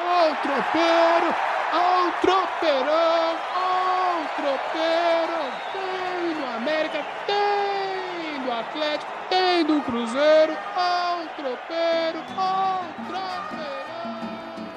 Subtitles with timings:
[0.00, 1.34] Ó o tropeiro,
[1.74, 5.38] ó o tropeirão, ó o tropeiro.
[5.72, 10.56] Tem do América, tem do Atlético, tem do Cruzeiro.
[10.76, 13.68] Ó o tropeiro, ó o tropeirão.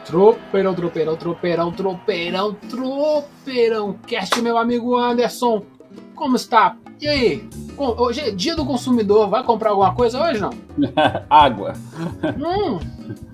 [0.05, 3.93] Tropeirão, tropeirão, tropeirão, tropeirão, tropeirão.
[4.07, 5.63] Cast, meu amigo Anderson.
[6.15, 6.75] Como está?
[6.99, 7.49] E aí?
[7.77, 9.29] Hoje é dia do consumidor.
[9.29, 10.51] Vai comprar alguma coisa hoje, não?
[11.29, 11.73] água.
[12.37, 12.79] Hum,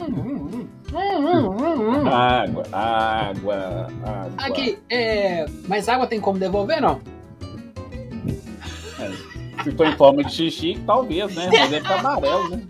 [0.01, 4.31] hum, hum, água, água, água.
[4.37, 5.45] Aqui, é...
[5.67, 6.99] Mas água tem como devolver, não?
[8.99, 11.49] É, se for em forma de xixi, talvez, né?
[11.51, 12.61] Mas deve ficar amarelo, né?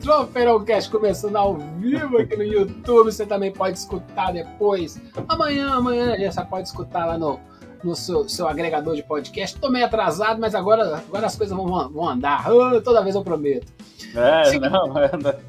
[0.00, 3.06] Tropeirocast começando ao vivo aqui no YouTube.
[3.10, 5.00] Você também pode escutar depois.
[5.28, 7.40] Amanhã, amanhã você pode escutar lá no
[7.84, 9.58] no seu, seu agregador de podcast.
[9.58, 12.50] Tô meio atrasado, mas agora, agora as coisas vão, vão andar.
[12.50, 13.72] Oh, toda vez eu prometo.
[14.14, 14.58] É, Sim.
[14.60, 15.40] não, anda.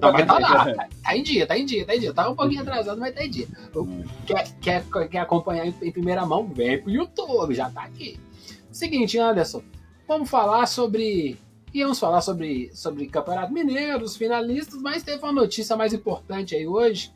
[0.00, 0.74] Não, mas tá lá.
[1.02, 2.14] Tá em dia, tá em dia, tá em dia.
[2.14, 3.48] Tá um pouquinho atrasado, mas tá em dia.
[4.26, 6.46] Quer, quer, quer acompanhar em, em primeira mão?
[6.46, 8.18] Vem pro YouTube, já tá aqui.
[8.70, 9.62] Seguinte, Anderson,
[10.06, 11.38] vamos falar sobre
[11.72, 16.66] Íamos falar sobre, sobre Campeonato Mineiro, os finalistas, mas teve uma notícia mais importante aí
[16.66, 17.12] hoje.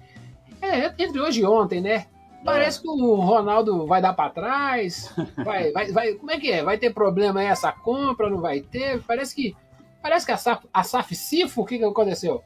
[0.63, 2.07] É, entre hoje e ontem, né?
[2.45, 5.15] Parece que o Ronaldo vai dar para trás.
[5.43, 6.63] Vai, vai, vai, como é que é?
[6.63, 8.29] Vai ter problema aí essa compra?
[8.29, 9.03] Não vai ter?
[9.03, 9.57] Parece que
[10.03, 12.43] parece que a SAF, a SAF Sifo, o que, que aconteceu?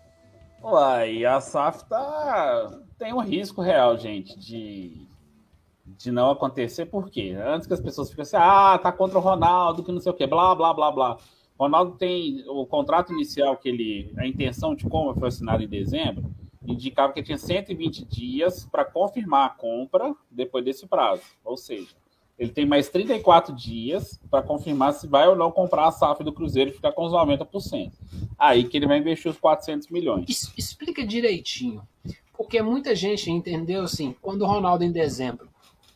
[0.63, 5.09] Uai, a SAF tá tem um risco real, gente, de
[5.97, 7.37] de não acontecer, por quê?
[7.45, 10.15] Antes que as pessoas fiquem assim, ah, tá contra o Ronaldo, que não sei o
[10.15, 11.17] quê, blá, blá, blá, blá.
[11.59, 15.69] O Ronaldo tem o contrato inicial que ele, a intenção de como foi assinado em
[15.69, 16.31] dezembro,
[16.73, 21.23] indicava que tinha 120 dias para confirmar a compra depois desse prazo.
[21.45, 21.89] Ou seja,
[22.39, 26.33] ele tem mais 34 dias para confirmar se vai ou não comprar a SAF do
[26.33, 27.93] Cruzeiro e ficar com os 90%.
[28.39, 30.53] Aí que ele vai investir os 400 milhões.
[30.57, 31.83] Explica direitinho.
[32.37, 35.49] Porque muita gente entendeu assim, quando o Ronaldo em dezembro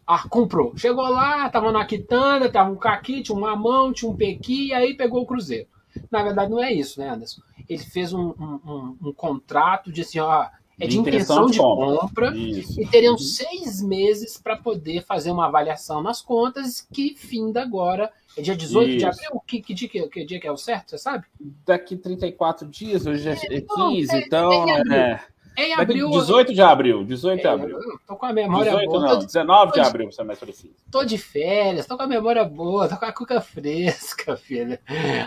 [0.07, 0.77] ah, comprou.
[0.77, 4.95] Chegou lá, tava na quitanda, tava um caqui, tinha um mamão, tinha um pequi, aí
[4.95, 5.69] pegou o Cruzeiro.
[6.11, 7.43] Na verdade, não é isso, né, Anderson?
[7.69, 10.47] Ele fez um, um, um, um contrato de assim, ó,
[10.83, 16.03] é de, intenção, de compra, compra e teriam seis meses para poder fazer uma avaliação
[16.03, 18.11] nas contas que finda agora.
[18.37, 18.99] É dia 18 Isso.
[18.99, 19.43] de abril?
[19.47, 21.25] Que, que, dia, que, que dia que é o certo, você sabe?
[21.65, 24.69] Daqui 34 dias, hoje é, é 15, é, então.
[24.93, 25.21] É,
[25.57, 26.11] em abril.
[26.11, 27.79] 18 de abril, 18 de é, abril.
[28.07, 29.07] Tô com a memória 18, boa.
[29.07, 30.75] Não, 19 de abril, você mais preciso.
[30.91, 34.81] Tô de férias, tô com a memória boa, tô com a cuca fresca, filha.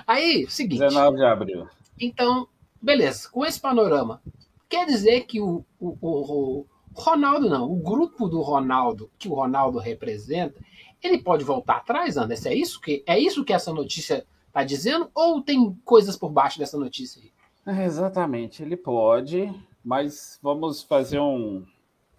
[0.05, 0.79] Aí, seguinte.
[0.79, 1.67] 19 de abril.
[1.97, 2.47] Então,
[2.81, 4.21] beleza, com esse panorama,
[4.69, 9.77] Quer dizer que o, o, o, Ronaldo, não, o grupo do Ronaldo, que o Ronaldo
[9.77, 10.59] representa,
[11.03, 12.49] ele pode voltar atrás, Anderson?
[12.49, 15.09] É isso que, é isso que essa notícia está dizendo?
[15.13, 17.31] Ou tem coisas por baixo dessa notícia aí?
[17.77, 19.51] É, exatamente, ele pode,
[19.83, 21.65] mas vamos fazer um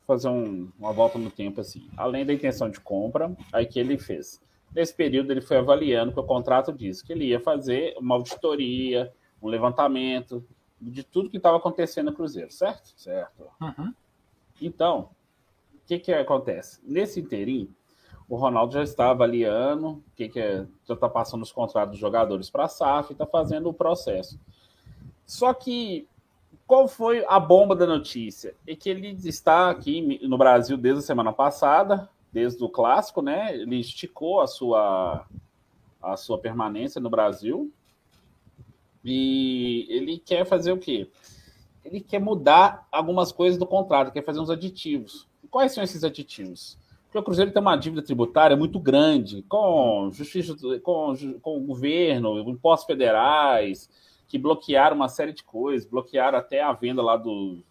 [0.06, 1.88] fazer um, uma volta no tempo assim.
[1.96, 4.40] Além da intenção de compra, aí que ele fez.
[4.72, 9.12] Nesse período ele foi avaliando que o contrato diz que ele ia fazer uma auditoria,
[9.42, 10.46] um levantamento
[10.80, 12.92] de tudo que estava acontecendo no Cruzeiro, certo?
[12.96, 13.44] Certo.
[13.60, 13.94] Uhum.
[14.60, 15.10] Então,
[15.74, 16.80] o que, que acontece?
[16.84, 17.74] Nesse inteirinho,
[18.28, 22.00] o Ronaldo já está avaliando, o que, que é, já está passando os contratos dos
[22.00, 24.38] jogadores para a SAF, está fazendo o processo.
[25.24, 26.08] Só que
[26.66, 28.54] qual foi a bomba da notícia?
[28.66, 33.54] É que ele está aqui no Brasil desde a semana passada, desde o clássico, né?
[33.54, 35.26] Ele esticou a sua
[36.02, 37.72] a sua permanência no Brasil,
[39.06, 41.08] e ele quer fazer o quê?
[41.84, 45.28] Ele quer mudar algumas coisas do contrato, quer fazer uns aditivos.
[45.50, 46.78] Quais são esses aditivos?
[47.04, 52.38] Porque o Cruzeiro tem uma dívida tributária muito grande com justiça, com, com o governo,
[52.50, 53.88] impostos federais,
[54.26, 57.62] que bloquearam uma série de coisas, bloquearam até a venda lá do,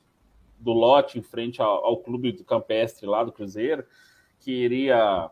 [0.57, 3.85] do lote em frente ao, ao clube do campestre lá do Cruzeiro,
[4.39, 5.29] que iria,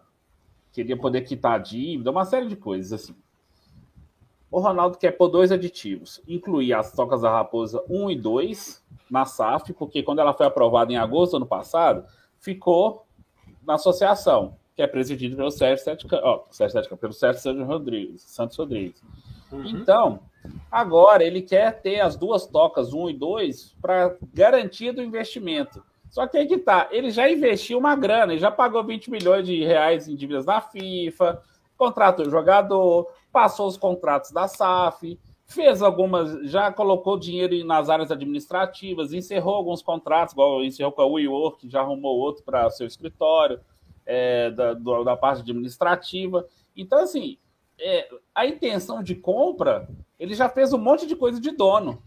[0.72, 3.16] queria poder quitar a dívida, uma série de coisas assim.
[4.53, 9.25] O Ronaldo quer pôr dois aditivos, incluir as tocas da Raposa 1 e 2 na
[9.25, 12.05] SAF, porque quando ela foi aprovada em agosto do ano passado,
[12.40, 13.03] ficou
[13.66, 18.22] na associação, que é presidida pelo Sérgio Sete, oh, Sérgio Sete, pelo Sérgio Santos Rodrigues.
[18.22, 19.02] Santos Rodrigues.
[19.52, 19.66] Uhum.
[19.70, 20.20] Então,
[20.72, 25.84] agora ele quer ter as duas tocas 1 e 2 para garantia do investimento.
[26.11, 29.47] Só que aí que tá, ele já investiu uma grana, ele já pagou 20 milhões
[29.47, 31.41] de reais em dívidas na FIFA,
[31.84, 39.14] contratou jogador, passou os contratos da SAF, fez algumas, já colocou dinheiro nas áreas administrativas,
[39.14, 43.59] encerrou alguns contratos, igual encerrou com a WeWork, já arrumou outro para seu escritório,
[44.06, 46.47] é, da, da parte administrativa.
[46.76, 47.38] Então, assim,
[47.80, 49.88] é, a intenção de compra,
[50.20, 52.02] ele já fez um monte de coisa de dono.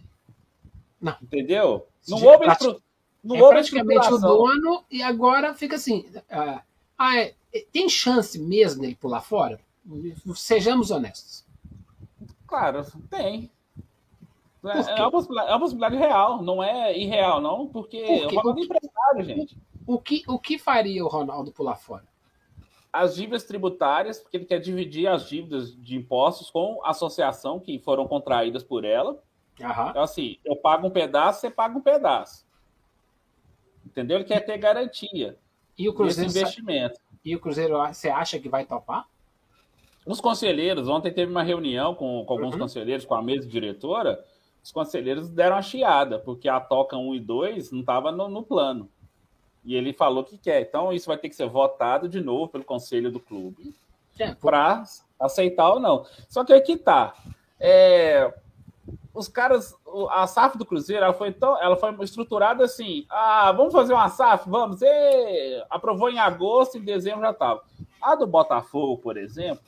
[1.00, 1.14] Não.
[1.22, 1.86] Entendeu?
[2.08, 2.46] Não houve,
[3.22, 6.06] No é praticamente o dono e agora fica assim.
[6.16, 6.60] Uh,
[6.98, 7.34] ah, é,
[7.72, 9.60] tem chance mesmo dele pular fora?
[10.34, 11.44] Sejamos honestos.
[12.46, 13.50] Claro, tem.
[14.64, 18.60] É, uma, possibilidade, é uma possibilidade real, não é irreal, não, porque Por o Ronaldo
[18.60, 19.56] é empresário, gente.
[19.86, 22.04] O que, o que faria o Ronaldo pular fora?
[22.92, 27.78] As dívidas tributárias, porque ele quer dividir as dívidas de impostos com a associação que
[27.78, 29.12] foram contraídas por ela.
[29.60, 29.88] Uhum.
[29.90, 32.44] Então, assim, eu pago um pedaço, você paga um pedaço.
[33.84, 34.16] Entendeu?
[34.16, 35.38] Ele quer ter garantia
[35.78, 36.98] e o Cruzeiro investimento.
[37.24, 39.06] E o Cruzeiro, você acha que vai topar?
[40.06, 42.60] Os conselheiros, ontem teve uma reunião com, com alguns uhum.
[42.60, 44.24] conselheiros, com a mesa diretora,
[44.62, 48.42] os conselheiros deram uma chiada, porque a toca 1 e 2 não estava no, no,
[48.42, 48.88] plano.
[49.64, 50.62] E ele falou que quer.
[50.62, 53.74] Então, isso vai ter que ser votado de novo pelo conselho do clube
[54.18, 54.84] é, para
[55.18, 56.06] aceitar ou não.
[56.28, 57.14] Só que aqui tá.
[57.58, 58.32] É,
[59.12, 59.74] os caras,
[60.10, 64.08] a SAF do Cruzeiro, ela foi, tão, ela foi estruturada assim: ah, vamos fazer uma
[64.08, 64.48] SAF?
[64.48, 64.82] Vamos.
[64.82, 67.62] E aprovou em agosto, em dezembro já estava.
[68.00, 69.62] A do Botafogo, por exemplo,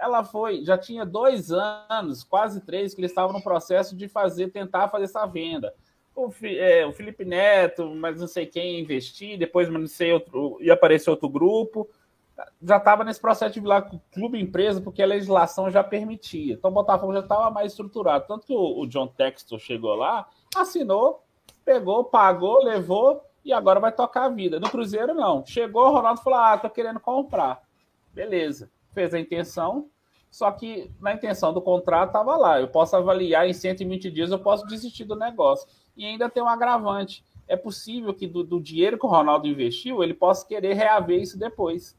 [0.00, 4.48] ela foi, já tinha dois anos, quase três, que eles estavam no processo de fazer,
[4.48, 5.74] tentar fazer essa venda.
[6.16, 10.72] O, é, o Felipe Neto, mas não sei quem investir, depois não sei outro, ia
[10.72, 11.88] aparecer outro grupo.
[12.62, 16.54] Já estava nesse processo de virar clube empresa, porque a legislação já permitia.
[16.54, 18.24] Então o Botafogo já estava mais estruturado.
[18.26, 20.26] Tanto que o, o John Textor chegou lá,
[20.56, 21.22] assinou,
[21.64, 24.58] pegou, pagou, levou e agora vai tocar a vida.
[24.58, 25.44] No Cruzeiro, não.
[25.44, 27.62] Chegou, o Ronaldo falou: Ah, tô querendo comprar.
[28.14, 29.88] Beleza fez a intenção,
[30.30, 32.60] só que na intenção do contrato estava lá.
[32.60, 35.68] Eu posso avaliar em 120 dias, eu posso desistir do negócio.
[35.96, 37.24] E ainda tem um agravante.
[37.48, 41.38] É possível que do, do dinheiro que o Ronaldo investiu, ele possa querer reaver isso
[41.38, 41.98] depois.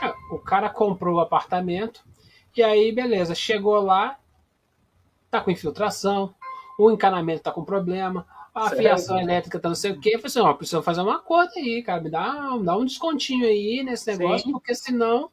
[0.00, 2.04] É, o cara comprou o apartamento,
[2.56, 4.18] e aí, beleza, chegou lá,
[5.30, 6.34] tá com infiltração,
[6.78, 8.76] o encanamento tá com problema, a certo.
[8.76, 10.10] fiação elétrica tá não sei o quê.
[10.10, 12.84] Eu falei assim, ó, precisa fazer uma conta aí, cara, me dá, me dá um
[12.84, 14.52] descontinho aí nesse negócio, Sim.
[14.52, 15.30] porque senão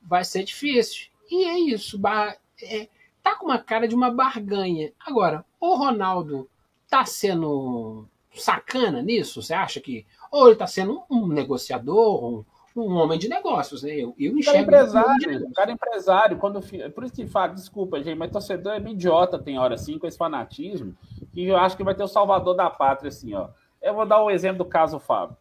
[0.00, 1.08] vai ser difícil.
[1.30, 1.98] E é isso.
[1.98, 2.36] Bar...
[2.62, 2.88] É,
[3.22, 4.92] tá com uma cara de uma barganha.
[5.06, 6.48] Agora, o Ronaldo
[6.88, 9.42] tá sendo sacana nisso?
[9.42, 10.06] Você acha que.
[10.30, 12.44] Ou ele tá sendo um negociador, um,
[12.76, 13.92] um homem de negócios, né?
[13.92, 14.70] Eu, eu enxergo.
[14.70, 16.38] Cara empresário, um cara empresário.
[16.38, 16.60] Quando,
[16.94, 20.06] por isso que fala, desculpa, gente, mas torcedor é meio idiota, tem hora assim, com
[20.06, 20.96] esse fanatismo,
[21.32, 23.48] que eu acho que vai ter o salvador da pátria, assim, ó.
[23.82, 25.36] Eu vou dar o um exemplo do caso Fábio.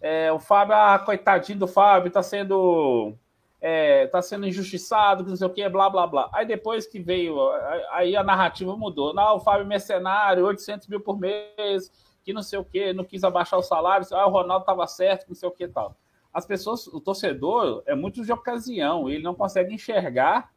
[0.00, 3.14] É, o Fábio, ah, coitadinho do Fábio, tá sendo
[3.66, 6.28] é, tá sendo injustiçado, não sei o que, blá, blá, blá.
[6.34, 7.34] Aí depois que veio,
[7.92, 9.14] aí a narrativa mudou.
[9.14, 11.90] Não, o Fábio mercenário, 800 mil por mês,
[12.22, 15.28] que não sei o que, não quis abaixar o salário, ah, o Ronaldo estava certo,
[15.28, 15.96] não sei o que tal.
[16.30, 20.52] As pessoas, o torcedor é muito de ocasião, ele não consegue enxergar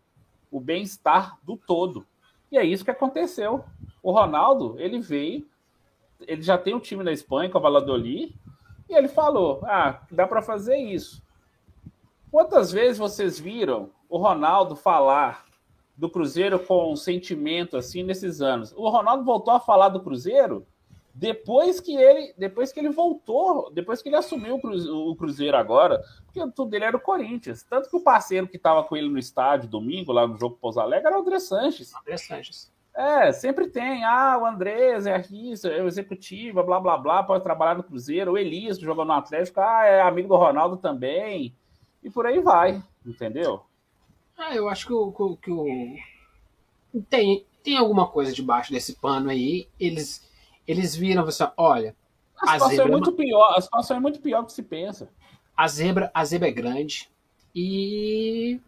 [0.52, 2.06] o bem-estar do todo.
[2.52, 3.64] E é isso que aconteceu.
[4.04, 5.48] O Ronaldo, ele veio,
[6.28, 8.36] ele já tem um time na Espanha, com o Valladolid,
[8.90, 11.26] e ele falou: ah, dá para fazer isso.
[12.32, 15.46] Quantas vezes vocês viram o Ronaldo falar
[15.96, 18.74] do Cruzeiro com um sentimento assim nesses anos?
[18.76, 20.68] O Ronaldo voltou a falar do Cruzeiro
[21.14, 26.40] depois que ele, depois que ele voltou, depois que ele assumiu o Cruzeiro agora, porque
[26.52, 27.64] tudo dele era o Corinthians.
[27.64, 30.80] Tanto que o parceiro que estava com ele no estádio domingo, lá no jogo Pouso
[30.80, 31.92] Alegre, era o André Sanches.
[31.96, 32.72] André Sanches.
[32.94, 34.04] É, sempre tem.
[34.04, 38.34] Ah, o Andrés é isso, é o executivo, blá blá blá, pode trabalhar no Cruzeiro.
[38.34, 41.56] O Elias, que jogou no Atlético, ah, é amigo do Ronaldo também
[42.08, 43.62] e por aí vai, entendeu?
[44.38, 45.96] Ah, eu acho que o, que o
[47.10, 49.68] tem, tem alguma coisa debaixo desse pano aí.
[49.78, 50.26] Eles,
[50.66, 51.94] eles viram você, olha.
[52.38, 53.54] A, a situação é é muito pior.
[53.58, 55.10] A situação é muito pior do que se pensa.
[55.56, 57.10] A zebra, a zebra é grande
[57.54, 58.62] e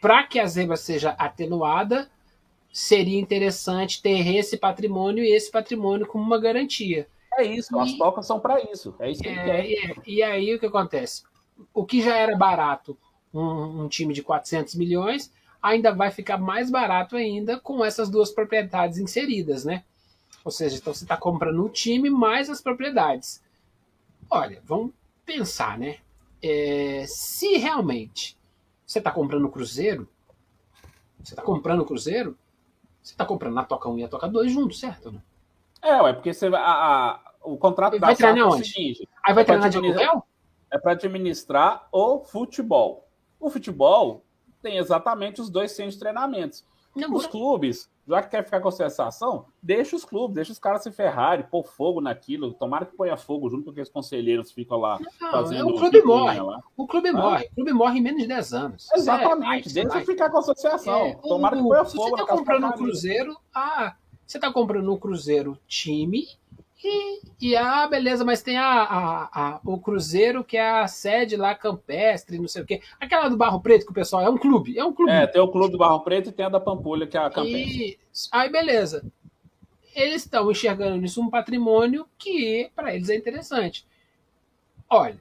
[0.00, 2.08] para que a zebra seja atenuada,
[2.72, 7.08] seria interessante ter esse patrimônio e esse patrimônio como uma garantia.
[7.36, 8.94] É isso, e, as tocas são para isso.
[9.00, 11.24] É isso que é, é, E aí o que acontece?
[11.72, 12.96] O que já era barato
[13.32, 15.32] um, um, time de 400 milhões,
[15.62, 19.84] ainda vai ficar mais barato ainda com essas duas propriedades inseridas, né?
[20.44, 23.42] Ou seja, então você está comprando o time mais as propriedades.
[24.30, 24.92] Olha, vamos
[25.24, 25.98] pensar, né?
[26.42, 28.36] É, se realmente
[28.86, 30.08] você está comprando o Cruzeiro,
[31.22, 32.38] você está comprando o Cruzeiro,
[33.02, 35.10] você está comprando na Toca 1 e a Toca 2 juntos, certo?
[35.10, 35.20] Né?
[35.82, 38.68] É, é porque você a, a, o contrato vai treinar onde?
[38.68, 40.24] Seguinte, Aí vai treinar de aluguel?
[40.76, 43.08] É para administrar o futebol.
[43.40, 44.24] O futebol
[44.62, 46.64] tem exatamente os dois centros de treinamentos.
[46.94, 50.58] Não, os clubes, já que quer ficar com a sensação, deixa os clubes, deixa os
[50.58, 52.54] caras se ferrarem, pôr fogo naquilo.
[52.54, 55.68] Tomara que ponha fogo junto com aqueles conselheiros ficam lá não, fazendo.
[55.68, 56.40] O clube morre.
[56.40, 56.62] Lá.
[56.74, 57.12] O clube ah.
[57.12, 57.44] morre.
[57.44, 58.88] O clube morre em menos de 10 anos.
[58.94, 59.68] Exatamente.
[59.68, 61.06] Sério, deixa ficar com a associação.
[61.06, 62.02] É, Tomara o, que ponha fogo.
[62.02, 63.94] Você está comprando um Cruzeiro, ah,
[64.26, 66.26] você está comprando um Cruzeiro time
[66.84, 71.36] E, e ah, beleza, mas tem a, a, a, o Cruzeiro, que é a sede
[71.36, 72.82] lá campestre, não sei o quê.
[73.00, 74.78] Aquela do Barro Preto, que o pessoal é um clube.
[74.78, 75.10] É um clube.
[75.10, 77.30] É, tem o clube do Barro Preto e tem a da Pampulha, que é a
[77.30, 77.88] campestre.
[77.88, 77.98] E,
[78.30, 79.04] aí, beleza.
[79.94, 83.86] Eles estão enxergando nisso um patrimônio que para eles é interessante.
[84.88, 85.18] Olha,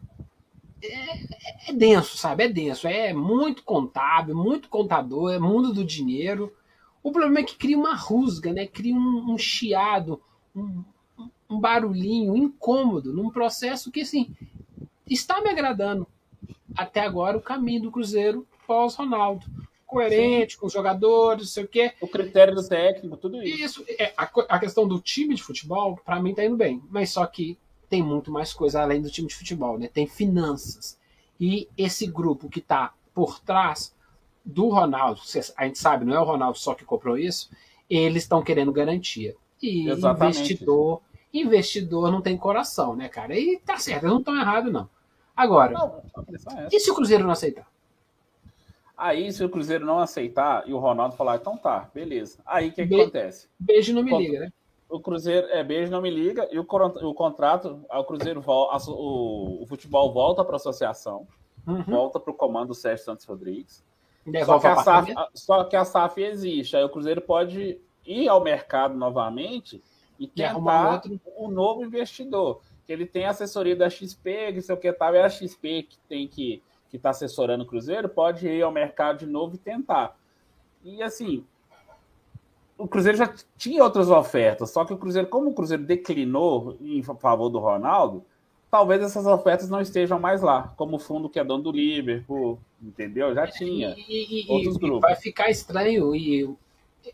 [0.83, 2.43] é, é, denso, sabe?
[2.43, 2.87] É denso.
[2.87, 6.53] É muito contábil, muito contador, é mundo do dinheiro.
[7.01, 8.67] O problema é que cria uma rusga, né?
[8.67, 10.21] Cria um, um chiado,
[10.55, 10.83] um,
[11.55, 14.35] um barulhinho incômodo num processo que, assim,
[15.09, 16.05] está me agradando.
[16.75, 19.45] Até agora, o caminho do Cruzeiro pós-Ronaldo.
[19.85, 20.59] Coerente Sim.
[20.59, 21.93] com os jogadores, não sei o quê.
[22.01, 23.81] O critério do técnico, tudo isso.
[23.81, 23.85] Isso.
[23.99, 26.81] É, a, a questão do time de futebol, para mim, tá indo bem.
[26.89, 27.57] Mas só que
[27.87, 29.87] tem muito mais coisa além do time de futebol, né?
[29.87, 30.97] Tem finanças.
[31.39, 33.95] E esse grupo que está por trás
[34.43, 35.21] do Ronaldo,
[35.55, 37.49] a gente sabe, não é o Ronaldo só que comprou isso,
[37.89, 39.35] eles estão querendo garantia.
[39.61, 40.39] E Exatamente.
[40.39, 41.01] investidor
[41.39, 43.37] investidor não tem coração, né, cara?
[43.37, 44.89] E tá certo, eles não estão errados, não.
[45.35, 46.01] Agora, não,
[46.57, 47.67] é e se o Cruzeiro não aceitar?
[48.97, 52.39] Aí, se o Cruzeiro não aceitar e o Ronaldo falar, então tá, beleza.
[52.45, 53.49] Aí o que, que acontece?
[53.59, 54.53] Beijo não me o, liga, né?
[54.89, 59.65] O Cruzeiro, é, beijo não me liga, e o, o contrato, o Cruzeiro, o, o
[59.67, 61.27] futebol volta para a associação,
[61.67, 61.83] uhum.
[61.83, 63.83] volta para o comando do Sérgio Santos Rodrigues.
[64.45, 68.41] Só que, a SAF, só que a SAF existe, aí o Cruzeiro pode ir ao
[68.41, 69.83] mercado novamente
[70.19, 71.19] e tentar outro...
[71.37, 72.61] um novo investidor.
[72.85, 75.97] Que ele tem assessoria da XP, que sei o que tal, é a XP que
[76.07, 80.17] tem que que está assessorando o Cruzeiro, pode ir ao mercado de novo e tentar.
[80.83, 81.43] E assim,
[82.77, 87.03] o Cruzeiro já tinha outras ofertas, só que o Cruzeiro, como o Cruzeiro declinou em
[87.03, 88.23] favor do Ronaldo,
[88.71, 92.59] talvez essas ofertas não estejam mais lá, como o fundo que é dono do Liverpool,
[92.81, 93.33] entendeu?
[93.33, 95.01] Já tinha e, e, outros e, grupos.
[95.01, 96.49] Vai ficar estranho e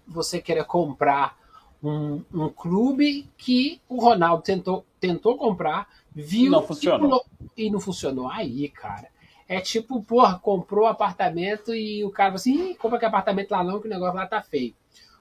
[0.08, 1.38] você querer comprar
[1.83, 7.25] um, um clube que o Ronaldo tentou, tentou comprar, viu não funcionou.
[7.57, 8.29] e não funcionou.
[8.29, 9.07] Aí, cara,
[9.47, 13.88] é tipo, porra, comprou apartamento e o cara assim, compra que apartamento lá não, que
[13.88, 14.73] o negócio lá tá feio.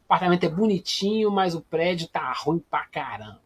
[0.03, 3.41] O apartamento é bonitinho, mas o prédio tá ruim pra caramba.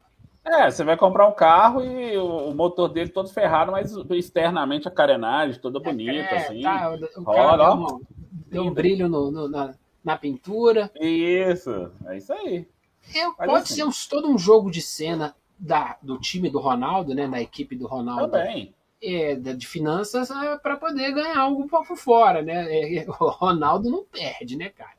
[0.44, 4.90] É, você vai comprar um carro e o, motor dele todo ferrado, mas externamente a
[4.90, 6.60] carenagem toda bonita, é, assim.
[6.60, 8.00] Tá, o, cara deu, um,
[8.48, 10.90] deu um brilho no, no, na, na pintura.
[11.00, 12.68] Isso, é isso aí.
[13.14, 13.74] É, pode assim.
[13.74, 17.26] ser um, todo um jogo de cena da, do time do Ronaldo, né?
[17.26, 18.32] Da equipe do Ronaldo.
[18.32, 18.74] Também.
[19.06, 22.96] É, de finanças é, para poder ganhar algo por fora, né?
[22.96, 24.94] É, o Ronaldo não perde, né, cara?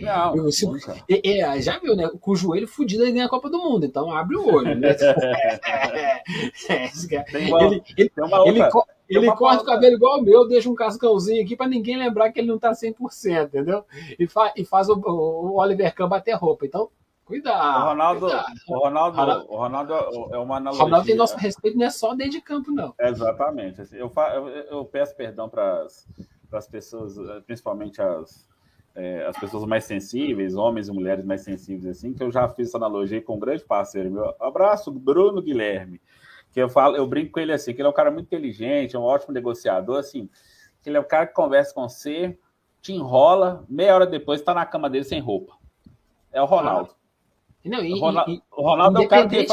[0.00, 0.66] Não, Eu, se,
[1.08, 2.10] é, é, já viu, né?
[2.20, 4.92] Com o joelho fudido ele ganha a Copa do Mundo, então abre o olho, né?
[7.30, 8.70] tem uma, ele, ele, tem uma outra,
[9.08, 12.32] ele, ele corta o cabelo igual o meu, deixa um cascãozinho aqui para ninguém lembrar
[12.32, 13.84] que ele não tá 100%, entendeu?
[14.18, 16.66] E, fa, e faz o, o Oliver Kahn bater roupa.
[16.66, 16.90] Então,
[17.24, 17.84] Cuidado.
[17.84, 18.54] O Ronaldo, cuidado.
[18.68, 19.94] O Ronaldo, Ronaldo, o Ronaldo
[20.34, 20.82] é uma analogia.
[20.82, 22.94] O Ronaldo tem nosso respeito, não é só dentro de campo, não.
[23.00, 23.80] Exatamente.
[23.80, 25.86] Assim, eu, eu, eu peço perdão para
[26.52, 27.16] as pessoas,
[27.46, 28.46] principalmente as,
[28.94, 32.68] é, as pessoas mais sensíveis, homens e mulheres mais sensíveis, assim, que eu já fiz
[32.68, 34.34] essa analogia com um grande parceiro meu.
[34.38, 36.00] Abraço, Bruno Guilherme.
[36.52, 38.94] Que eu falo, eu brinco com ele assim, que ele é um cara muito inteligente,
[38.94, 40.28] é um ótimo negociador, assim,
[40.80, 42.38] que ele é o cara que conversa com você,
[42.80, 45.56] te enrola, meia hora depois está na cama dele sem roupa.
[46.30, 46.90] É o Ronaldo.
[46.92, 47.03] Ah.
[47.64, 49.46] Não, e, o Ronaldo, e, o Ronaldo é o cara que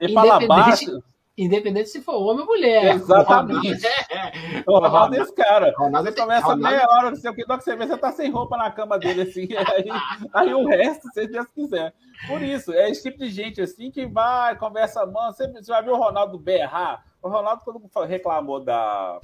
[0.00, 1.02] ele fala baixo.
[1.36, 2.96] Independente se for homem ou mulher.
[2.96, 3.80] Exatamente.
[4.66, 5.72] O Ronaldo, é esse cara.
[5.76, 6.62] Ronaldo você começa Ronaldo...
[6.62, 8.98] meia hora, não sei o que, que você vê, você tá sem roupa na cama
[8.98, 9.48] dele, assim.
[9.56, 9.84] aí,
[10.34, 11.94] aí o resto, se Deus quiser.
[12.28, 15.32] Por isso, é esse tipo de gente assim que vai, conversa mano.
[15.32, 17.04] Você, você vai ver o Ronaldo berrar.
[17.22, 19.18] O Ronaldo, quando reclamou da,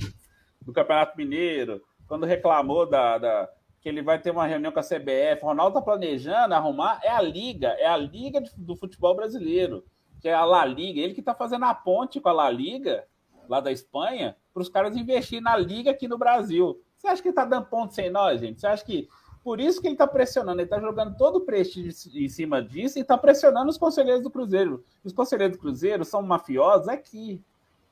[0.63, 3.49] do Campeonato Mineiro, quando reclamou da, da
[3.87, 5.45] que ele vai ter uma reunião com a CBF.
[5.45, 9.85] O Ronaldo está planejando arrumar é a liga, é a liga do futebol brasileiro,
[10.21, 10.99] que é a La Liga.
[10.99, 13.05] Ele que está fazendo a ponte com a La Liga
[13.49, 16.83] lá da Espanha para os caras investirem na liga aqui no Brasil.
[16.97, 18.61] Você acha que ele está dando ponto sem nós, gente?
[18.61, 19.09] Você acha que
[19.45, 22.99] por isso que ele está pressionando, ele está jogando todo o prestígio em cima disso
[22.99, 24.83] e está pressionando os conselheiros do Cruzeiro.
[25.05, 27.41] Os conselheiros do Cruzeiro são mafiosos aqui.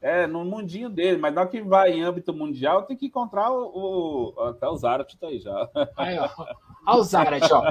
[0.05, 3.51] É, no mundinho dele, mas na hora que vai em âmbito mundial, tem que encontrar
[3.51, 4.35] o.
[4.37, 5.71] o até o Zarat tá aí já.
[5.97, 6.29] Aí, ó.
[6.87, 7.63] Olha o Zarat, ó.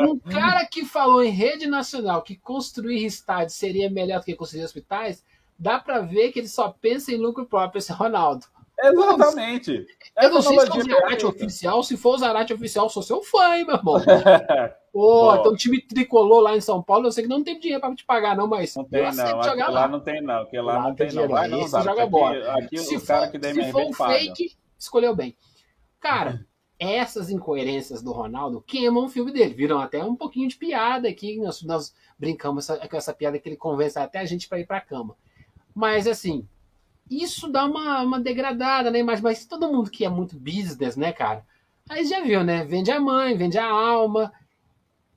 [0.00, 4.64] Um cara que falou em rede nacional que construir estádios seria melhor do que construir
[4.64, 5.22] hospitais,
[5.58, 8.46] dá para ver que ele só pensa em lucro próprio, esse Ronaldo.
[8.82, 9.86] Exatamente.
[10.20, 11.82] Eu não sei se é o Zarate oficial.
[11.82, 13.94] Se for o Zarate oficial, sou seu fã, hein, meu irmão.
[14.92, 17.80] Pô, então o time tricolor lá em São Paulo, eu sei que não tem dinheiro
[17.80, 18.76] para te pagar, não, mas.
[18.76, 19.40] Não tem, não.
[19.40, 19.68] Aqui, lá.
[19.68, 19.88] lá.
[19.88, 20.42] não tem, não.
[20.42, 21.28] Porque lá, lá não tem, não.
[21.28, 22.36] Vai, não, Esse joga bola.
[22.52, 25.34] Aqui, aqui se for, cara que se for um fake, escolheu bem.
[25.98, 26.44] Cara,
[26.78, 29.54] essas incoerências do Ronaldo queimam o filme dele.
[29.54, 31.38] Viram até um pouquinho de piada aqui.
[31.38, 34.78] Nós, nós brincamos com essa piada que ele convence até a gente para ir para
[34.78, 35.16] a cama.
[35.74, 36.46] Mas, assim,
[37.20, 39.22] isso dá uma, uma degradada na imagem.
[39.22, 41.44] Mas todo mundo que é muito business, né, cara?
[41.88, 42.64] Aí já viu, né?
[42.64, 44.32] Vende a mãe, vende a alma.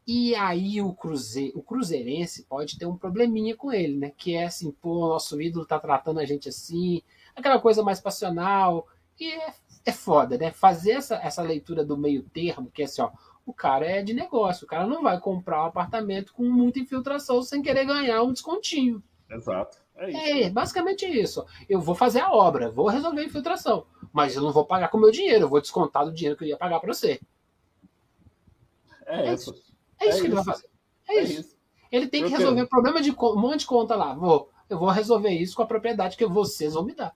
[0.08, 1.52] E aí o, cruze...
[1.56, 4.12] o cruzeirense pode ter um probleminha com ele, né?
[4.16, 7.02] Que é assim, pô, nosso ídolo tá tratando a gente assim,
[7.36, 8.88] aquela coisa mais passional.
[9.20, 9.54] E é,
[9.86, 10.52] é foda, né?
[10.52, 13.12] Fazer essa, essa leitura do meio termo, que é assim, ó,
[13.46, 17.42] o cara é de negócio, o cara não vai comprar um apartamento com muita infiltração
[17.42, 19.04] sem querer ganhar um descontinho.
[19.30, 19.85] Exato.
[19.98, 20.46] É, isso.
[20.46, 21.46] é basicamente isso.
[21.70, 24.98] Eu vou fazer a obra, vou resolver a infiltração, mas eu não vou pagar com
[24.98, 27.20] o meu dinheiro, eu vou descontar do dinheiro que eu ia pagar para você.
[29.06, 29.56] É, é isso.
[30.00, 30.68] É isso é que ele vai fazer.
[31.08, 31.40] É, é isso.
[31.42, 31.56] isso.
[31.92, 34.14] Ele tem que eu resolver o problema de um monte de conta lá.
[34.14, 37.16] Vou, eu vou resolver isso com a propriedade que vocês vão me dar.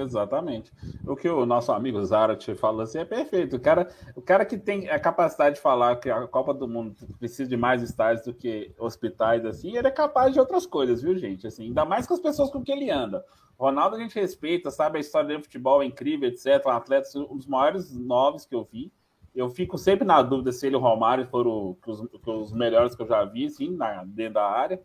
[0.00, 0.72] Exatamente.
[1.06, 3.56] O que o nosso amigo Zarat falou assim é perfeito.
[3.56, 6.94] O cara, o cara que tem a capacidade de falar que a Copa do Mundo
[7.18, 11.16] precisa de mais estádios do que hospitais, assim, ele é capaz de outras coisas, viu,
[11.16, 11.46] gente?
[11.46, 13.24] Assim, ainda mais com as pessoas com que ele anda.
[13.58, 14.98] Ronaldo a gente respeita, sabe?
[14.98, 16.64] A história do futebol é incrível, etc.
[16.64, 18.92] Um atleta, um dos maiores novos que eu vi.
[19.34, 23.02] Eu fico sempre na dúvida se ele e o Romário foram os, os melhores que
[23.02, 24.80] eu já vi, assim, na, dentro da área.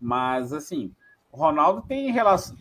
[0.00, 0.94] Mas, assim,
[1.32, 2.12] Ronaldo tem,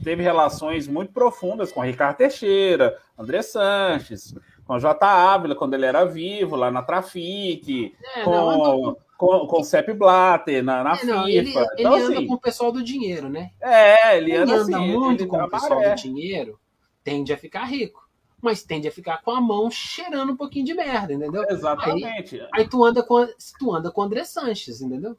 [0.04, 5.06] teve relações muito profundas com Ricardo Teixeira, André Sanches, com J.
[5.06, 9.94] Ávila, quando ele era vivo, lá na Trafic, é, com, não, com, com o Sepp
[9.94, 11.14] Blatter, na, na é, FIFA.
[11.14, 13.52] Não, ele, então, ele anda assim, com o pessoal do dinheiro, né?
[13.62, 16.60] É, ele, ele anda, anda assim, muito ele com o pessoal do dinheiro,
[17.04, 18.06] tende a ficar rico.
[18.40, 21.44] Mas tende a ficar com a mão cheirando um pouquinho de merda, entendeu?
[21.50, 22.40] Exatamente.
[22.40, 25.18] Aí, aí tu anda com tu anda com o André Sanches, entendeu?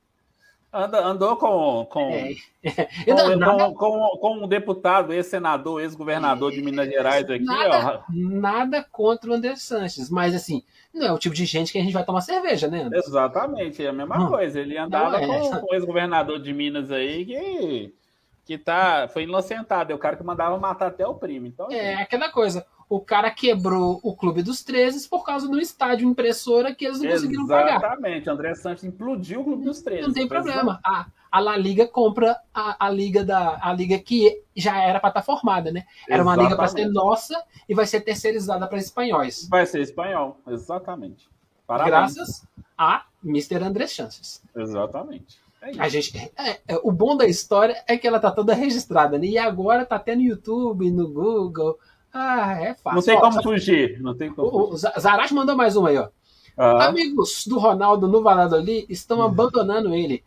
[0.71, 2.35] Anda, andou com, com, é.
[3.07, 8.13] com, com, com, com, um deputado, ex-senador, ex-governador de Minas Gerais aqui, nada, ó.
[8.13, 11.83] Nada contra o André Sanches, mas assim, não é o tipo de gente que a
[11.83, 12.83] gente vai tomar cerveja, né?
[12.83, 13.09] Anderson?
[13.09, 14.29] Exatamente, é a mesma hum.
[14.29, 14.61] coisa.
[14.61, 15.27] Ele andava é.
[15.27, 17.95] com, o ex-governador de Minas aí que,
[18.45, 19.91] que tá, foi inocentado.
[19.91, 21.47] É o cara que mandava matar até o primo.
[21.47, 22.03] Então, é, assim.
[22.03, 26.87] aquela coisa o cara quebrou o Clube dos 13 por causa do estádio impressora que
[26.87, 27.77] eles não conseguiram pagar.
[27.77, 30.07] Exatamente, André Santos implodiu o Clube dos 13.
[30.07, 30.81] Não tem problema.
[30.85, 35.11] A, a La Liga compra a, a liga da a liga que já era para
[35.11, 35.85] estar tá formada, né?
[36.09, 39.47] Era uma liga para ser nossa e vai ser terceirizada para espanhóis.
[39.49, 41.29] Vai ser espanhol, exatamente.
[41.67, 42.15] Parabéns.
[42.15, 43.63] Graças a Mr.
[43.63, 44.43] André Chances.
[44.57, 45.39] Exatamente.
[45.61, 49.19] É a gente, é, é, o bom da história é que ela tá toda registrada,
[49.19, 49.27] né?
[49.27, 51.79] E agora tá até no YouTube, no Google,
[52.13, 52.97] ah, é fácil.
[52.97, 54.01] Não tem como ó, fugir.
[54.01, 56.09] Não tem como o, o Zarate mandou mais uma aí, ó.
[56.57, 56.87] Ah.
[56.87, 60.25] Amigos do Ronaldo no Valladolid estão abandonando ele.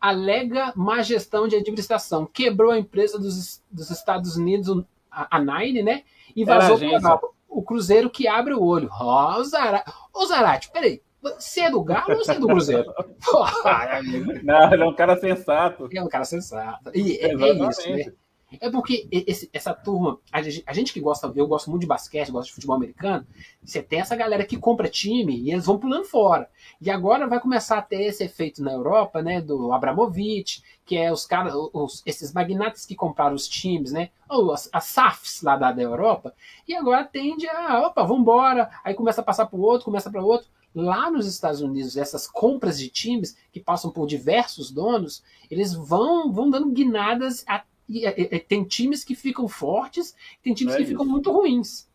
[0.00, 2.26] Alega má gestão de administração.
[2.26, 6.02] Quebrou a empresa dos, dos Estados Unidos, a, a Nine, né?
[6.34, 8.90] E vazou para o Cruzeiro que abre o olho.
[8.92, 9.90] Ó, oh, Zarate.
[10.12, 11.00] Ô, Zarate, peraí.
[11.22, 12.92] Você é do Galo ou você é do Cruzeiro?
[14.42, 15.88] Não, ele é um cara sensato.
[15.94, 16.90] É um cara sensato.
[16.92, 18.12] E é, é isso, né?
[18.60, 21.86] É porque esse, essa turma, a gente, a gente, que gosta, eu gosto muito de
[21.86, 23.26] basquete, gosto de futebol americano,
[23.64, 26.48] você tem essa galera que compra time e eles vão pulando fora.
[26.80, 31.12] E agora vai começar a ter esse efeito na Europa, né, do Abramovich, que é
[31.12, 35.56] os caras, os, esses magnatas que compraram os times, né, ou as, as SAFs lá
[35.56, 36.34] da, da Europa,
[36.66, 40.22] e agora tende a, opa, vambora, aí começa a passar para o outro, começa para
[40.22, 40.48] o outro.
[40.74, 46.32] Lá nos Estados Unidos, essas compras de times que passam por diversos donos, eles vão,
[46.32, 50.76] vão dando guinadas até e, e, e, tem times que ficam fortes, tem times é
[50.78, 50.92] que isso.
[50.92, 51.90] ficam muito ruins.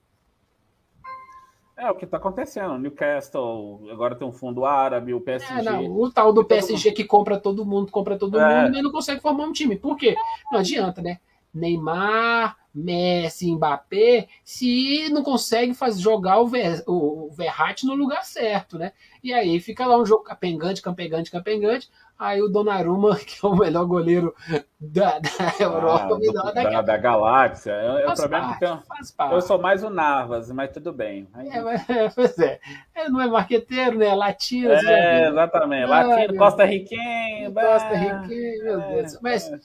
[1.78, 2.80] É o que está acontecendo.
[2.80, 5.60] Newcastle agora tem um fundo árabe, o PSG.
[5.60, 8.63] É, não, o tal do PSG que compra todo mundo, compra todo é.
[8.63, 9.76] mundo, mas não consegue formar um time.
[9.76, 10.15] Por quê?
[10.52, 11.19] Não adianta, né?
[11.54, 18.23] Neymar, Messi, Mbappé, se não consegue fazer, jogar o, Ver, o, o Verratti no lugar
[18.23, 18.91] certo, né?
[19.23, 21.89] E aí fica lá um jogo capengante, capengante, capengante.
[22.19, 24.33] Aí o Donnarumma, que é o melhor goleiro
[24.79, 27.71] da, da Europa, ah, me dá da, da, galáxia.
[27.71, 31.27] Eu, eu, parte, que eu sou mais o Narvas, mas tudo bem.
[31.33, 31.49] Aí...
[31.49, 32.59] É, mas, pois é.
[32.95, 34.13] Ele não é marqueteiro, né?
[34.13, 34.71] Latino.
[34.71, 35.91] É, exatamente.
[35.91, 37.53] Ah, Latino, Costa Riquenho.
[37.53, 39.19] Costa Riquenho, meu é, Deus.
[39.21, 39.59] Mas, é.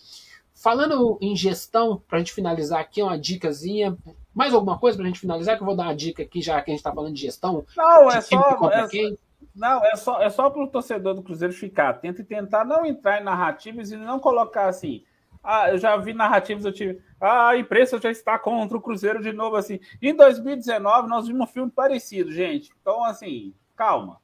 [0.63, 3.99] Falando em gestão, para a gente finalizar aqui, uma dicasinha.
[4.33, 5.57] Mais alguma coisa para a gente finalizar?
[5.57, 7.67] Que eu vou dar uma dica aqui, já que a gente está falando de gestão.
[7.77, 8.71] Não, é só.
[8.71, 9.19] É, quem.
[9.55, 12.87] Não, é só, é só para o torcedor do Cruzeiro ficar atento e tentar não
[12.87, 15.03] entrar em narrativas e não colocar assim.
[15.43, 17.03] Ah, eu já vi narrativas, eu tive.
[17.21, 19.81] Ah, a imprensa já está contra o Cruzeiro de novo, assim.
[20.01, 22.71] Em 2019, nós vimos um filme parecido, gente.
[22.81, 24.22] Então, assim, calma.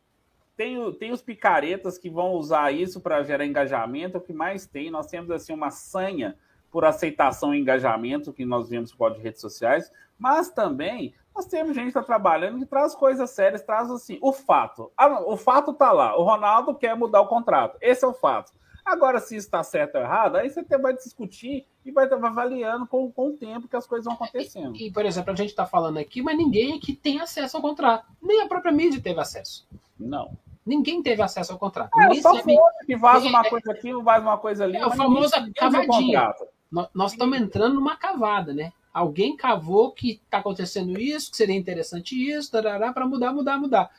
[0.59, 4.67] Tem, tem os picaretas que vão usar isso para gerar engajamento, é o que mais
[4.67, 4.91] tem.
[4.91, 6.37] Nós temos, assim, uma sanha
[6.69, 11.77] por aceitação e engajamento que nós vemos por de redes sociais, mas também Nós temos
[11.77, 14.91] gente que está trabalhando que traz coisas sérias, traz assim, o fato.
[14.97, 16.19] Ah, o fato está lá.
[16.19, 17.79] O Ronaldo quer mudar o contrato.
[17.81, 18.51] Esse é o fato.
[18.85, 23.13] Agora, se está certo ou errado, aí você vai discutir e vai estar avaliando com,
[23.13, 24.75] com o tempo que as coisas vão acontecendo.
[24.75, 27.63] E, e por exemplo, a gente está falando aqui, mas ninguém aqui tem acesso ao
[27.63, 28.09] contrato.
[28.21, 29.69] Nem a própria mídia teve acesso.
[29.97, 30.37] Não.
[30.69, 31.99] Ninguém teve acesso ao contrato.
[31.99, 34.77] É, Ninguém só sabe- que vaza uma coisa aqui, vaza uma coisa ali.
[34.77, 36.35] É tem o cavadinha.
[36.93, 38.71] Nós estamos entrando numa cavada, né?
[38.93, 43.91] Alguém cavou que está acontecendo isso, que seria interessante isso, para mudar, mudar, mudar.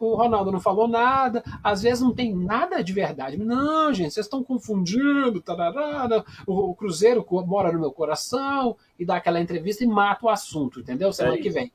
[0.00, 3.36] O Ronaldo não falou nada, às vezes não tem nada de verdade.
[3.36, 5.42] Não, gente, vocês estão confundindo.
[5.42, 10.30] tarará, o, o Cruzeiro mora no meu coração e dá aquela entrevista e mata o
[10.30, 11.12] assunto, entendeu?
[11.12, 11.70] Semana É que vem.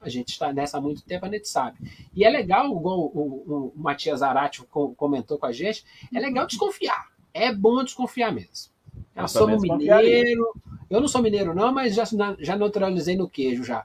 [0.00, 1.78] A gente está nessa há muito tempo, a gente sabe.
[2.14, 6.18] E é legal, igual o, o, o Matias Zarate co- comentou com a gente, é
[6.18, 7.10] legal desconfiar.
[7.32, 8.72] É bom desconfiar mesmo.
[9.14, 10.18] Eu Nós somos também desconfiaria.
[10.18, 10.54] mineiro.
[10.90, 12.04] Eu não sou mineiro, não, mas já,
[12.38, 13.84] já neutralizei no queijo já.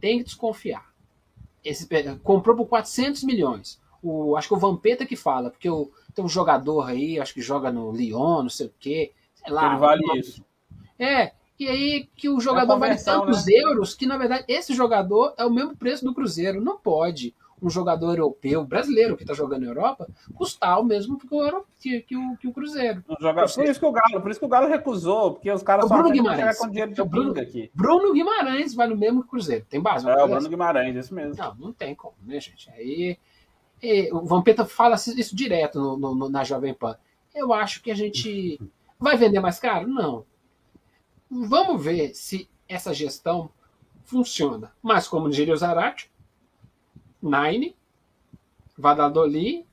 [0.00, 0.84] Tem que desconfiar.
[1.64, 1.88] Esse,
[2.22, 3.80] comprou por 400 milhões.
[4.02, 7.40] O, acho que o Vampeta que fala, porque o, tem um jogador aí, acho que
[7.40, 9.12] joga no Lyon, não sei o quê.
[9.34, 9.68] Sei lá.
[9.70, 10.44] Ele vale uma- isso.
[10.98, 13.52] É, e aí que o jogador vale tantos né?
[13.54, 16.60] euros que, na verdade, esse jogador é o mesmo preço do Cruzeiro.
[16.60, 21.26] Não pode um jogador europeu, brasileiro que está jogando na Europa, custar o mesmo que
[21.34, 23.02] o, que, que o, que o Cruzeiro.
[23.18, 25.84] Joga- Por isso que o Galo, por isso que o Galo recusou, porque os caras
[25.84, 26.58] É o só Bruno querem Guimarães.
[26.58, 27.70] com dinheiro de É o Bruno- aqui.
[27.74, 29.64] Bruno Guimarães vale o mesmo que o Cruzeiro.
[29.70, 30.06] Tem base?
[30.06, 30.48] É, o Bruno?
[30.50, 31.34] Guimarães, isso mesmo.
[31.42, 32.68] Não, não tem como, né, gente?
[32.72, 33.16] Aí
[33.82, 36.96] e o Vampeta fala isso direto no- no- no- na Jovem Pan.
[37.34, 38.60] Eu acho que a gente
[39.00, 39.88] vai vender mais caro?
[39.88, 40.26] Não.
[41.30, 43.50] Vamos ver se essa gestão
[44.04, 44.72] funciona.
[44.82, 46.10] Mas como diria o Zarate,
[47.22, 47.74] Nine,
[48.78, 49.66] Vadadoli,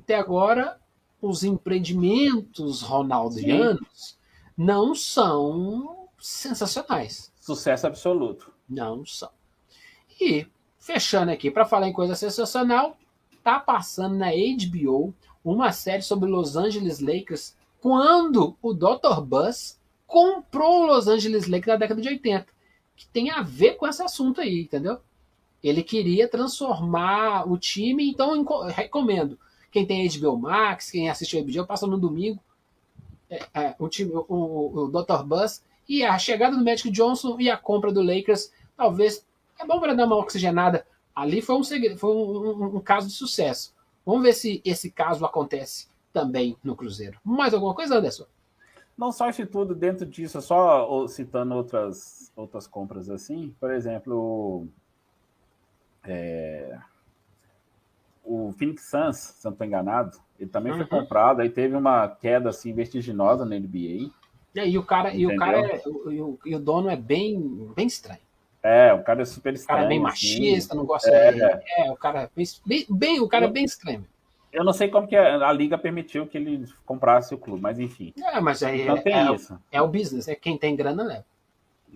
[0.00, 0.80] até agora
[1.20, 4.18] os empreendimentos ronaldianos
[4.56, 7.32] não são sensacionais.
[7.40, 8.52] Sucesso absoluto.
[8.68, 9.30] Não são.
[10.20, 10.46] E,
[10.78, 12.96] fechando aqui, para falar em coisa sensacional,
[13.42, 15.14] tá passando na HBO
[15.44, 19.20] uma série sobre Los Angeles Lakers quando o Dr.
[19.24, 19.80] Buzz
[20.12, 22.46] comprou o Los Angeles Lakers na década de 80.
[22.94, 24.98] Que tem a ver com esse assunto aí, entendeu?
[25.64, 29.38] Ele queria transformar o time, então recomendo.
[29.70, 32.38] Quem tem HBO Max, quem assistiu HBO, passa no domingo.
[33.30, 35.22] É, é, o, time, o, o, o Dr.
[35.24, 39.24] Buzz e a chegada do Magic Johnson e a compra do Lakers, talvez
[39.58, 40.86] é bom para dar uma oxigenada.
[41.14, 43.74] Ali foi um, foi um, um- um caso de sucesso.
[44.04, 47.18] Vamos ver se esse caso acontece também no Cruzeiro.
[47.24, 48.26] Mais alguma coisa, Anderson?
[48.96, 54.66] Não só isso tudo dentro disso, só citando outras, outras compras assim, por exemplo,
[56.04, 56.78] é,
[58.24, 60.88] o Phoenix Suns, se não estou enganado, ele também foi Uhum.
[60.88, 64.10] comprado, aí teve uma queda assim vertiginosa na NBA.
[64.54, 67.40] E o cara, e o, cara é- o- e o, e o dono é bem,
[67.74, 68.20] bem estranho.
[68.62, 69.78] É, o cara é super O estranho.
[69.80, 70.02] cara é bem assim.
[70.04, 71.32] machista, não gosta É.
[71.32, 71.62] de.
[71.80, 74.06] É, o cara é bem, bem, bem- o cara é bem estranho.
[74.52, 77.78] Eu não sei como que a, a liga permitiu que ele comprasse o clube, mas
[77.78, 78.12] enfim.
[78.22, 79.58] É, mas aí Então é, tem é, isso.
[79.72, 81.24] é o business, é quem tem grana leva.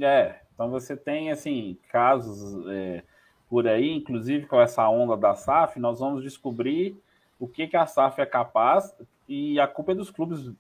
[0.01, 3.03] É, então você tem assim casos é,
[3.49, 6.97] por aí, inclusive com essa onda da SAF, nós vamos descobrir
[7.39, 8.95] o que, que a SAF é capaz
[9.29, 10.51] e a culpa é dos clubes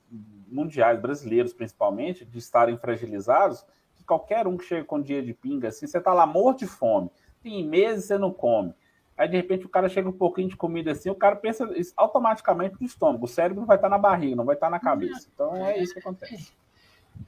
[0.47, 3.65] mundiais, brasileiros principalmente, de estarem fragilizados.
[3.97, 6.67] Que qualquer um que chega com dia de pinga, assim, você tá lá morto de
[6.67, 7.11] fome,
[7.43, 8.75] tem meses você não come.
[9.17, 12.77] Aí de repente o cara chega um pouquinho de comida assim, o cara pensa automaticamente
[12.79, 15.27] no estômago, o cérebro não vai estar na barriga, não vai estar na cabeça.
[15.33, 16.53] Então é isso que acontece.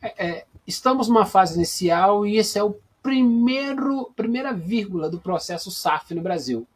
[0.03, 6.15] É, estamos numa fase inicial e esse é o primeiro primeira vírgula do processo SAF
[6.15, 6.67] no Brasil.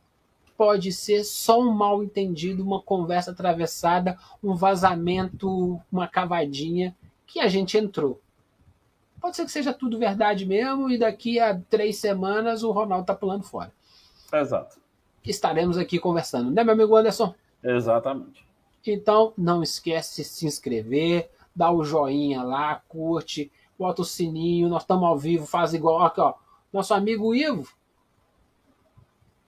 [0.56, 6.96] Pode ser só um mal entendido, uma conversa atravessada, um vazamento, uma cavadinha
[7.26, 8.18] que a gente entrou.
[9.20, 13.14] Pode ser que seja tudo verdade mesmo e daqui a três semanas o Ronaldo tá
[13.14, 13.72] pulando fora.
[14.32, 14.81] Exato.
[15.24, 17.34] Estaremos aqui conversando, né, meu amigo Anderson?
[17.62, 18.44] Exatamente.
[18.86, 24.82] Então, não esquece de se inscrever, dá o joinha lá, curte, bota o sininho, nós
[24.82, 26.34] estamos ao vivo, faz igual, aqui, ó,
[26.72, 27.68] nosso amigo Ivo,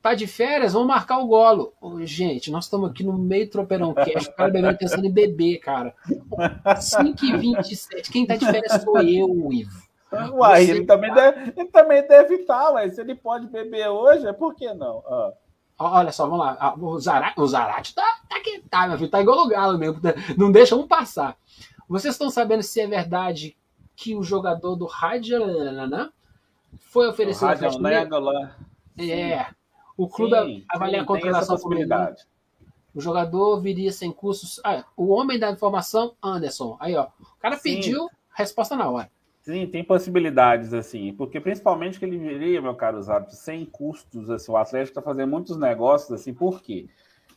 [0.03, 1.73] tá de férias, vamos marcar o golo.
[1.81, 5.11] Ô, gente, nós estamos aqui no meio do Tropeirão Cash, o cara bebendo pensando em
[5.11, 5.95] beber, cara.
[6.07, 9.83] 5h27, quem tá de férias sou eu, Ivo.
[10.33, 14.55] Uai, ele também, deve, ele também deve estar, mas se ele pode beber hoje, por
[14.55, 15.03] que não?
[15.07, 15.33] Ah,
[15.79, 16.57] Olha só, vamos lá.
[16.61, 19.11] Ah, O Zarate, o Zarate tá, tá que tá, meu filho.
[19.11, 20.01] Tá igual o Galo mesmo.
[20.39, 21.37] Não deixa um passar.
[21.89, 23.57] Vocês estão sabendo se é verdade
[23.97, 25.39] que o jogador do Raja
[25.87, 26.11] né,
[26.79, 27.83] foi oferecido ao Atlético.
[28.99, 29.47] É.
[29.97, 31.87] O clube Sim, avalia a sim, contratação essa como ele.
[31.87, 32.25] possibilidade.
[32.95, 34.61] O jogador viria sem custos.
[34.65, 36.77] Ah, o homem da informação, Anderson.
[36.81, 37.09] Aí, ó.
[37.21, 37.75] O cara Sim.
[37.77, 39.11] pediu resposta na hora.
[39.45, 44.51] Sim, tem possibilidades, assim, porque principalmente que ele viria, meu caro Zap, sem custos, assim,
[44.51, 46.89] o Atlético está fazendo muitos negócios, assim, por quê?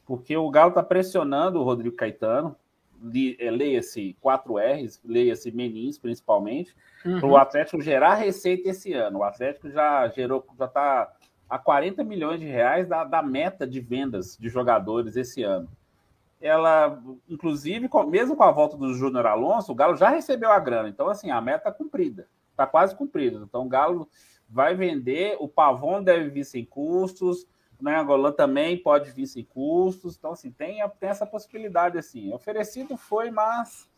[0.05, 2.55] Porque o Galo está pressionando o Rodrigo Caetano,
[3.13, 6.73] eh, leia-se 4Rs, leia-se Menins, principalmente,
[7.05, 7.19] uhum.
[7.19, 9.19] para o Atlético gerar receita esse ano.
[9.19, 11.13] O Atlético já gerou, já está
[11.49, 15.67] a 40 milhões de reais da, da meta de vendas de jogadores esse ano
[16.39, 20.89] ela, inclusive, mesmo com a volta do Júnior Alonso, o Galo já recebeu a grana.
[20.89, 23.39] Então, assim, a meta está cumprida, está quase cumprida.
[23.43, 24.07] Então, o Galo
[24.47, 27.45] vai vender, o Pavon deve vir sem custos,
[27.81, 27.95] né?
[27.95, 30.15] A Golan também pode vir sem custos.
[30.17, 32.33] Então, assim, tem, tem essa possibilidade, assim.
[32.33, 33.89] Oferecido foi, mas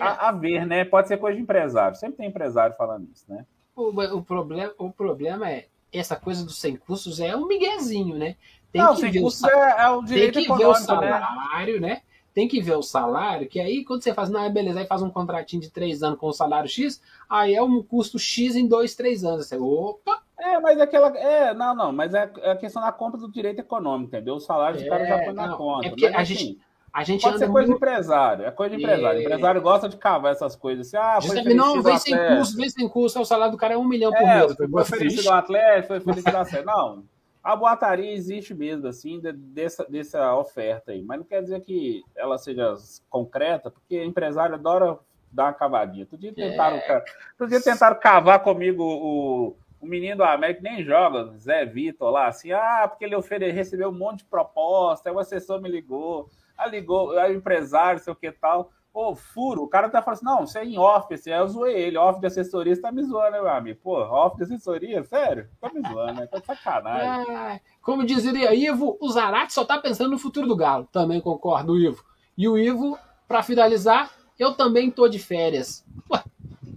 [0.00, 0.16] a, é.
[0.28, 0.84] a, ver, né?
[0.84, 1.96] Pode ser coisa de empresário.
[1.96, 3.46] Sempre tem empresário falando isso, né?
[3.74, 8.36] O, o, problema, o problema é essa coisa dos sem custos é um miguezinho, né?
[8.72, 10.78] Tem não, que ver o, é, é o direito tem que ver o né?
[10.78, 11.88] salário, né?
[11.88, 12.02] né?
[12.34, 15.02] Tem que ver o salário, que aí quando você faz, não, é beleza, aí faz
[15.02, 18.66] um contratinho de três anos com o salário X, aí é um custo X em
[18.66, 19.46] dois, três anos.
[19.46, 20.22] Você, opa!
[20.38, 21.16] É, mas é aquela.
[21.18, 24.36] É, não, não, mas é, é a questão da compra do direito econômico, entendeu?
[24.36, 25.86] O salário é, cara já põe na conta.
[25.86, 26.60] É porque mas, a assim, gente.
[26.92, 27.80] A gente pode ser coisa muito...
[27.80, 29.20] de empresário, é coisa de empresário.
[29.22, 30.96] Empresário gosta de cavar essas coisas assim.
[30.96, 33.78] Ah, foi não, vem sem custo, vem sem custo, é o salário do cara é
[33.78, 34.54] um milhão por é, mês.
[34.54, 37.04] Foi oferecido ao atleta, foi oferecido ao Não,
[37.42, 41.02] a boataria existe mesmo, assim, dessa, dessa oferta aí.
[41.02, 42.76] Mas não quer dizer que ela seja
[43.10, 44.98] concreta, porque empresário adora
[45.30, 46.06] dar uma cavadinha.
[46.06, 47.04] Todo dia tentaram, é.
[47.36, 52.28] todo dia tentaram cavar comigo o, o menino do América, nem joga, Zé Vitor lá,
[52.28, 56.28] assim, ah, porque ele ofere, recebeu um monte de proposta, aí o assessor me ligou,
[56.56, 58.70] aí ligou, aí o empresário, sei o que tal.
[58.92, 61.74] Pô, furo, o cara tá falando assim, não, você é em off, assim, eu zoei
[61.74, 63.80] ele, off de assessoria, você tá me zoando, né, meu amigo?
[63.82, 65.48] Pô, off de assessoria, sério?
[65.58, 66.26] Tá me zoando, né?
[66.26, 67.34] Tá de sacanagem.
[67.34, 70.86] É, como dizeria Ivo, o Zarate só tá pensando no futuro do Galo.
[70.92, 72.04] Também concordo, Ivo.
[72.36, 75.86] E o Ivo, para finalizar, eu também tô de férias.
[76.10, 76.22] Ué,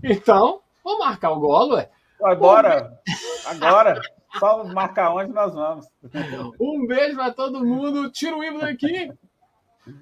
[0.01, 1.89] então, vamos marcar o golo, ué.
[2.23, 2.97] Agora,
[3.45, 4.01] agora.
[4.39, 5.87] Só marcar onde nós vamos.
[6.59, 8.09] Um beijo para todo mundo.
[8.09, 9.11] Tira o Ivo daqui.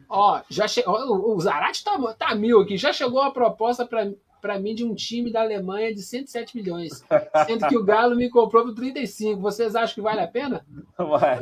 [0.09, 0.83] Ó, já che...
[0.85, 2.77] o, Zarate tá, tá mil aqui.
[2.77, 7.03] Já chegou a proposta para mim de um time da Alemanha de 107 milhões.
[7.45, 9.41] Sendo que o Galo me comprou por 35.
[9.41, 10.65] Vocês acham que vale a pena?
[10.99, 11.39] Ué,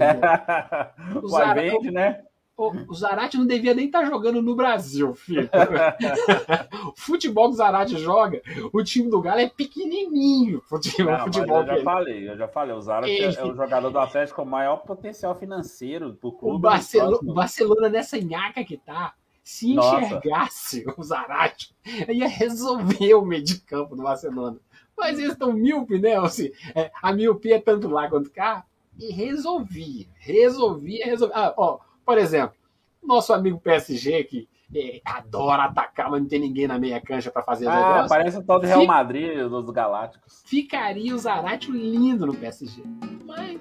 [1.21, 2.23] o Zarate, vende, né?
[2.57, 5.49] O, Zarate não devia nem estar tá jogando no Brasil, filho.
[6.95, 10.61] o futebol que o Zarate joga, o time do Galo é pequenininho.
[10.61, 11.83] Futebol, não, futebol eu já dele.
[11.83, 12.75] falei, eu já falei.
[12.75, 13.35] O Zarate Ele...
[13.35, 16.55] é o jogador do Atlético com maior potencial financeiro do clube.
[16.55, 21.01] O Barcelona, o Barcelona nessa nhaca que tá, se enxergasse Nossa.
[21.01, 21.75] o Zarate,
[22.09, 24.57] ia resolver o meio de campo do Barcelona.
[24.95, 26.15] Mas eles estão míope, né?
[26.15, 28.65] Assim, é, a miopia é tanto lá quanto cá.
[28.99, 31.35] E resolvia, resolvia, resolvia.
[31.35, 32.55] Ah, ó, por exemplo,
[33.03, 37.43] nosso amigo PSG, que é, adora atacar, mas não tem ninguém na meia cancha para
[37.43, 38.05] fazer ah.
[38.07, 40.43] Parece o tal do Real Madrid, dos Galácticos.
[40.45, 42.81] Ficaria o Zarate lindo no PSG.
[43.25, 43.59] Mas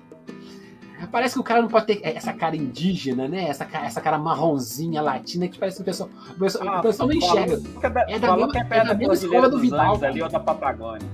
[1.11, 3.49] parece que o cara não pode ter essa cara indígena, né?
[3.49, 6.83] Essa cara, essa cara marronzinha latina que parece que o pessoal, o pessoal, ah, o
[6.83, 7.61] pessoal não enxerga.
[8.09, 10.05] É da, mesma, é, é da mesma escola do Vidal.
[10.05, 11.09] Ali ou da Patagônia.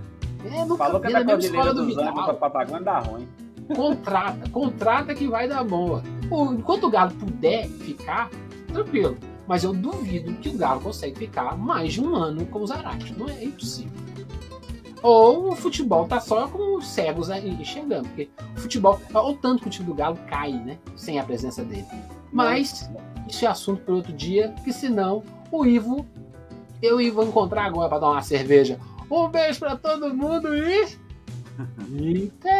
[0.44, 2.14] É, nunca, falou que é da mesma escola do Vidal.
[2.14, 3.28] Da Patagônia dá ruim.
[3.74, 6.02] Contrata, contrata que vai dar boa.
[6.26, 8.30] Enquanto o Galo puder ficar,
[8.72, 9.16] tranquilo.
[9.46, 13.14] Mas eu duvido que o Galo consegue ficar mais de um ano com os Zarate.
[13.16, 13.92] Não é impossível.
[15.02, 18.08] Ou o futebol tá só com os cegos enxergando.
[18.08, 19.00] Porque o futebol.
[19.14, 20.78] Olha o tanto que o time do Galo cai, né?
[20.96, 21.86] Sem a presença dele.
[22.32, 22.90] Mas
[23.28, 26.06] isso é assunto para outro dia, que senão o Ivo.
[26.82, 28.78] Eu e vou encontrar agora para dar uma cerveja.
[29.10, 30.86] Um beijo para todo mundo e.
[32.02, 32.50] Eita!